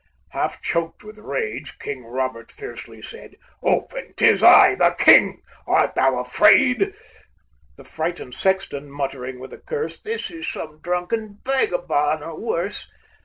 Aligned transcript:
Half 0.31 0.63
choked 0.63 1.03
with 1.03 1.19
rage, 1.19 1.77
King 1.77 2.03
Robert 2.05 2.51
fiercely 2.51 3.03
said, 3.03 3.35
"Open: 3.61 4.15
'Tis 4.17 4.41
I, 4.41 4.73
the 4.73 4.95
King! 4.97 5.43
Art 5.67 5.93
thou 5.93 6.17
afraid?" 6.17 6.95
The 7.75 7.83
frightened 7.83 8.33
sexton 8.33 8.89
muttering 8.89 9.37
with 9.39 9.53
a 9.53 9.59
curse, 9.59 10.01
"This 10.01 10.31
is 10.31 10.51
some 10.51 10.79
drunken 10.81 11.37
vagabond 11.45 12.23
or 12.23 12.35
worse!" 12.39 12.89